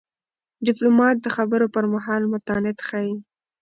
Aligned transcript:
ډيپلومات 0.65 1.15
د 1.21 1.27
خبرو 1.35 1.65
پر 1.75 1.85
مهال 1.93 2.23
متانت 2.31 2.77
ښيي. 2.87 3.13